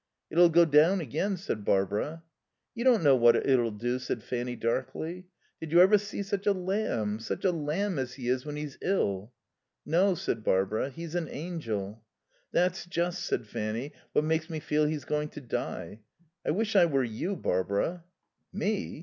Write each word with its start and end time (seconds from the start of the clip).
"It'll 0.31 0.49
go 0.49 0.65
down 0.65 0.99
again," 0.99 1.37
said 1.37 1.63
Barbara. 1.63 2.23
"You 2.73 2.83
don't 2.83 3.03
know 3.03 3.15
what 3.15 3.35
it'll 3.35 3.69
do," 3.69 3.99
said 3.99 4.23
Fanny 4.23 4.55
darkly. 4.55 5.27
"Did 5.59 5.71
you 5.71 5.79
ever 5.79 5.99
see 5.99 6.23
such 6.23 6.47
a 6.47 6.53
lamb, 6.53 7.19
such 7.19 7.45
a 7.45 7.51
lamb 7.51 7.99
as 7.99 8.13
he 8.15 8.27
is 8.27 8.43
when 8.43 8.55
he's 8.55 8.79
ill?" 8.81 9.31
"No," 9.85 10.15
said 10.15 10.43
Barbara; 10.43 10.89
"he's 10.89 11.13
an 11.13 11.29
angel." 11.29 12.03
"That's 12.51 12.87
just," 12.87 13.23
said 13.25 13.45
Fanny, 13.45 13.93
"what 14.13 14.25
makes 14.25 14.49
me 14.49 14.59
feel 14.59 14.87
he's 14.87 15.05
going 15.05 15.29
to 15.37 15.41
die.... 15.41 15.99
I 16.43 16.49
wish 16.49 16.75
I 16.75 16.87
were 16.87 17.03
you, 17.03 17.35
Barbara." 17.35 18.03
"Me?" 18.51 18.73